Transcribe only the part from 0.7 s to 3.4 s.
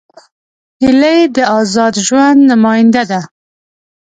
هیلۍ د آزاد ژوند نمادیه ده